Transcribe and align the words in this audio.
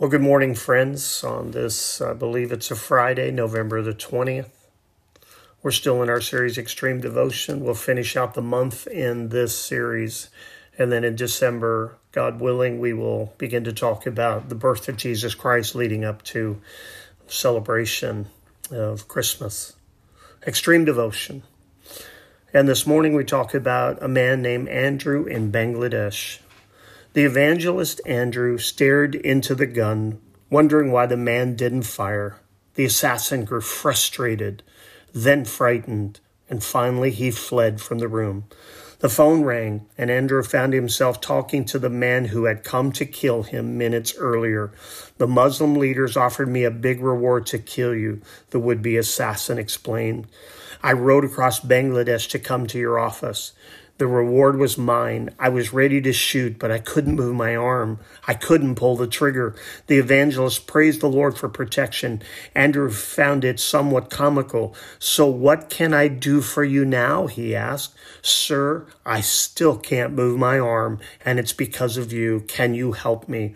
Well, 0.00 0.08
good 0.08 0.22
morning, 0.22 0.54
friends. 0.54 1.22
On 1.22 1.50
this, 1.50 2.00
I 2.00 2.14
believe 2.14 2.52
it's 2.52 2.70
a 2.70 2.74
Friday, 2.74 3.30
November 3.30 3.82
the 3.82 3.92
20th. 3.92 4.48
We're 5.62 5.72
still 5.72 6.02
in 6.02 6.08
our 6.08 6.22
series, 6.22 6.56
Extreme 6.56 7.02
Devotion. 7.02 7.62
We'll 7.62 7.74
finish 7.74 8.16
out 8.16 8.32
the 8.32 8.40
month 8.40 8.86
in 8.86 9.28
this 9.28 9.54
series. 9.54 10.30
And 10.78 10.90
then 10.90 11.04
in 11.04 11.16
December, 11.16 11.98
God 12.12 12.40
willing, 12.40 12.80
we 12.80 12.94
will 12.94 13.34
begin 13.36 13.62
to 13.64 13.74
talk 13.74 14.06
about 14.06 14.48
the 14.48 14.54
birth 14.54 14.88
of 14.88 14.96
Jesus 14.96 15.34
Christ 15.34 15.74
leading 15.74 16.02
up 16.02 16.22
to 16.32 16.62
celebration 17.26 18.28
of 18.70 19.06
Christmas. 19.06 19.74
Extreme 20.46 20.86
Devotion. 20.86 21.42
And 22.54 22.66
this 22.66 22.86
morning 22.86 23.12
we 23.12 23.24
talk 23.26 23.52
about 23.52 24.02
a 24.02 24.08
man 24.08 24.40
named 24.40 24.70
Andrew 24.70 25.26
in 25.26 25.52
Bangladesh. 25.52 26.38
The 27.12 27.24
evangelist 27.24 28.00
Andrew 28.06 28.56
stared 28.58 29.16
into 29.16 29.56
the 29.56 29.66
gun, 29.66 30.20
wondering 30.48 30.92
why 30.92 31.06
the 31.06 31.16
man 31.16 31.56
didn't 31.56 31.82
fire. 31.82 32.36
The 32.74 32.84
assassin 32.84 33.44
grew 33.44 33.62
frustrated, 33.62 34.62
then 35.12 35.44
frightened, 35.44 36.20
and 36.48 36.62
finally 36.62 37.10
he 37.10 37.32
fled 37.32 37.80
from 37.80 37.98
the 37.98 38.06
room. 38.06 38.44
The 39.00 39.08
phone 39.08 39.42
rang, 39.42 39.86
and 39.98 40.08
Andrew 40.08 40.44
found 40.44 40.72
himself 40.72 41.20
talking 41.20 41.64
to 41.64 41.80
the 41.80 41.90
man 41.90 42.26
who 42.26 42.44
had 42.44 42.62
come 42.62 42.92
to 42.92 43.04
kill 43.04 43.42
him 43.42 43.76
minutes 43.76 44.14
earlier. 44.16 44.70
The 45.18 45.26
Muslim 45.26 45.74
leaders 45.74 46.16
offered 46.16 46.48
me 46.48 46.62
a 46.62 46.70
big 46.70 47.00
reward 47.00 47.44
to 47.46 47.58
kill 47.58 47.94
you, 47.94 48.20
the 48.50 48.60
would 48.60 48.82
be 48.82 48.96
assassin 48.96 49.58
explained. 49.58 50.28
I 50.80 50.92
rode 50.92 51.24
across 51.24 51.58
Bangladesh 51.58 52.28
to 52.30 52.38
come 52.38 52.68
to 52.68 52.78
your 52.78 53.00
office. 53.00 53.52
The 54.00 54.06
reward 54.06 54.56
was 54.56 54.78
mine. 54.78 55.28
I 55.38 55.50
was 55.50 55.74
ready 55.74 56.00
to 56.00 56.12
shoot, 56.14 56.58
but 56.58 56.70
I 56.70 56.78
couldn't 56.78 57.16
move 57.16 57.34
my 57.34 57.54
arm. 57.54 57.98
I 58.26 58.32
couldn't 58.32 58.76
pull 58.76 58.96
the 58.96 59.06
trigger. 59.06 59.54
The 59.88 59.98
evangelist 59.98 60.66
praised 60.66 61.02
the 61.02 61.06
Lord 61.06 61.36
for 61.36 61.50
protection. 61.50 62.22
Andrew 62.54 62.90
found 62.90 63.44
it 63.44 63.60
somewhat 63.60 64.08
comical. 64.08 64.74
So 64.98 65.26
what 65.26 65.68
can 65.68 65.92
I 65.92 66.08
do 66.08 66.40
for 66.40 66.64
you 66.64 66.86
now? 66.86 67.26
He 67.26 67.54
asked. 67.54 67.94
Sir, 68.22 68.86
I 69.04 69.20
still 69.20 69.76
can't 69.76 70.14
move 70.14 70.38
my 70.38 70.58
arm, 70.58 70.98
and 71.22 71.38
it's 71.38 71.52
because 71.52 71.98
of 71.98 72.10
you. 72.10 72.40
Can 72.48 72.74
you 72.74 72.92
help 72.92 73.28
me? 73.28 73.54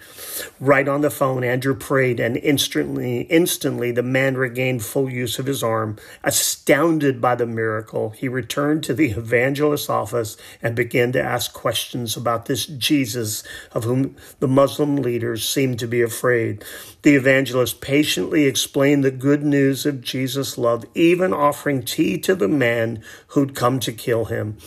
Right 0.60 0.88
on 0.88 1.00
the 1.00 1.10
phone, 1.10 1.42
Andrew 1.42 1.74
prayed, 1.74 2.20
and 2.20 2.36
instantly, 2.36 3.22
instantly, 3.22 3.92
the 3.92 4.02
man 4.02 4.36
regained 4.36 4.84
full 4.84 5.08
use 5.08 5.38
of 5.38 5.46
his 5.46 5.62
arm. 5.62 5.96
Astounded 6.22 7.20
by 7.20 7.34
the 7.34 7.46
miracle, 7.46 8.10
he 8.10 8.28
returned 8.28 8.82
to 8.84 8.94
the 8.94 9.10
evangelist's 9.12 9.88
office 9.88 10.33
and 10.62 10.74
began 10.74 11.12
to 11.12 11.22
ask 11.22 11.52
questions 11.52 12.16
about 12.16 12.46
this 12.46 12.66
Jesus 12.66 13.42
of 13.72 13.84
whom 13.84 14.16
the 14.40 14.48
Muslim 14.48 14.96
leaders 14.96 15.48
seemed 15.48 15.78
to 15.78 15.86
be 15.86 16.02
afraid. 16.02 16.64
The 17.02 17.16
evangelist 17.16 17.80
patiently 17.80 18.44
explained 18.44 19.04
the 19.04 19.10
good 19.10 19.42
news 19.42 19.86
of 19.86 20.00
Jesus' 20.00 20.58
love, 20.58 20.84
even 20.94 21.32
offering 21.32 21.82
tea 21.82 22.18
to 22.18 22.34
the 22.34 22.48
man 22.48 23.02
who'd 23.28 23.54
come 23.54 23.80
to 23.80 23.92
kill 23.92 24.26
him. 24.26 24.58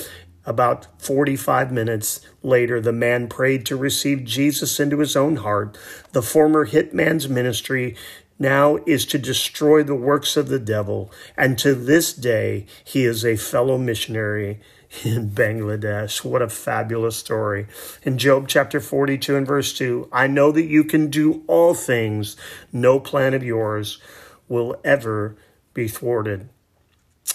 About 0.45 0.87
45 1.01 1.73
minutes 1.73 2.21
later, 2.41 2.79
the 2.79 2.93
man 2.93 3.27
prayed 3.27 3.65
to 3.65 3.75
receive 3.75 4.23
Jesus 4.23 4.79
into 4.79 4.99
his 4.99 5.15
own 5.17 5.37
heart. 5.37 5.77
The 6.13 6.21
former 6.21 6.67
hitman's 6.67 7.27
ministry 7.27 7.97
now 8.39 8.77
is 8.85 9.05
to 9.07 9.17
destroy 9.17 9.83
the 9.83 9.95
works 9.95 10.37
of 10.37 10.47
the 10.47 10.59
devil, 10.59 11.11
and 11.35 11.57
to 11.59 11.73
this 11.73 12.13
day 12.13 12.65
he 12.83 13.05
is 13.05 13.25
a 13.25 13.35
fellow 13.35 13.77
missionary 13.77 14.59
in 15.03 15.29
Bangladesh. 15.31 16.23
What 16.23 16.41
a 16.41 16.49
fabulous 16.49 17.17
story. 17.17 17.67
In 18.03 18.17
Job 18.17 18.47
chapter 18.47 18.79
42 18.79 19.35
and 19.35 19.47
verse 19.47 19.73
2, 19.77 20.09
I 20.11 20.27
know 20.27 20.51
that 20.51 20.65
you 20.65 20.83
can 20.83 21.09
do 21.09 21.43
all 21.47 21.73
things. 21.73 22.35
No 22.71 22.99
plan 22.99 23.33
of 23.33 23.43
yours 23.43 23.99
will 24.47 24.79
ever 24.83 25.35
be 25.73 25.87
thwarted. 25.87 26.49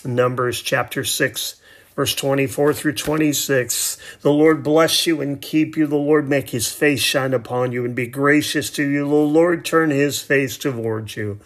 Numbers 0.04 0.60
chapter 0.60 1.04
6 1.04 1.60
Verse 1.94 2.14
24 2.14 2.72
through 2.72 2.94
26 2.94 3.98
The 4.22 4.32
Lord 4.32 4.62
bless 4.62 5.06
you 5.06 5.20
and 5.20 5.40
keep 5.40 5.76
you. 5.76 5.86
The 5.86 5.96
Lord 5.96 6.28
make 6.28 6.50
his 6.50 6.72
face 6.72 7.00
shine 7.00 7.34
upon 7.34 7.72
you 7.72 7.84
and 7.84 7.94
be 7.94 8.06
gracious 8.06 8.70
to 8.70 8.82
you. 8.82 9.08
The 9.08 9.14
Lord 9.14 9.64
turn 9.64 9.90
his 9.90 10.20
face 10.20 10.56
towards 10.56 11.16
you 11.16 11.40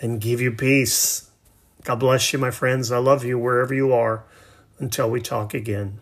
and 0.00 0.20
give 0.20 0.40
you 0.40 0.52
peace. 0.52 1.28
God 1.82 1.96
bless 1.96 2.32
you, 2.32 2.38
my 2.38 2.50
friends. 2.50 2.92
I 2.92 2.98
love 2.98 3.24
you 3.24 3.38
wherever 3.38 3.74
you 3.74 3.92
are. 3.92 4.24
Until 4.78 5.08
we 5.10 5.20
talk 5.20 5.54
again. 5.54 6.00